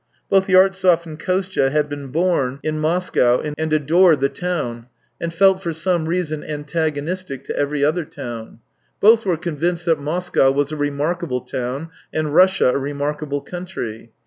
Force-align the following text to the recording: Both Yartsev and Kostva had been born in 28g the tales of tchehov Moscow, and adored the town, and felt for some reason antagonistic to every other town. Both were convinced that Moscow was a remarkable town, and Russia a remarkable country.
Both 0.31 0.47
Yartsev 0.47 1.05
and 1.05 1.19
Kostva 1.19 1.69
had 1.69 1.87
been 1.87 2.07
born 2.07 2.59
in 2.63 2.77
28g 2.81 2.81
the 2.81 2.81
tales 2.81 2.81
of 2.81 2.81
tchehov 2.81 2.81
Moscow, 3.45 3.53
and 3.59 3.73
adored 3.73 4.19
the 4.19 4.29
town, 4.29 4.87
and 5.21 5.31
felt 5.31 5.61
for 5.61 5.71
some 5.71 6.07
reason 6.07 6.43
antagonistic 6.43 7.43
to 7.43 7.55
every 7.55 7.85
other 7.85 8.05
town. 8.05 8.61
Both 8.99 9.27
were 9.27 9.37
convinced 9.37 9.85
that 9.85 9.99
Moscow 9.99 10.49
was 10.49 10.71
a 10.71 10.75
remarkable 10.75 11.41
town, 11.41 11.91
and 12.11 12.33
Russia 12.33 12.71
a 12.71 12.79
remarkable 12.79 13.41
country. 13.41 14.09